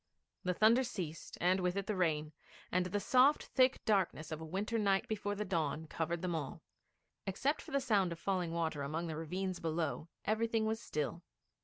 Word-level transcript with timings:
The 0.43 0.55
thunder 0.55 0.83
ceased, 0.83 1.37
and 1.39 1.59
with 1.59 1.75
it 1.75 1.85
the 1.85 1.95
rain, 1.95 2.33
and 2.71 2.87
the 2.87 2.99
soft 2.99 3.43
thick 3.43 3.85
darkness 3.85 4.31
of 4.31 4.41
a 4.41 4.45
winter 4.45 4.79
night 4.79 5.07
before 5.07 5.35
the 5.35 5.45
dawn 5.45 5.85
covered 5.85 6.23
them 6.23 6.33
all. 6.33 6.63
Except 7.27 7.61
for 7.61 7.69
the 7.69 7.79
sound 7.79 8.11
of 8.11 8.17
falling 8.17 8.51
water 8.51 8.81
among 8.81 9.05
the 9.05 9.15
ravines 9.15 9.59
below, 9.59 10.09
everything 10.25 10.65
was 10.65 10.79
still. 10.79 11.21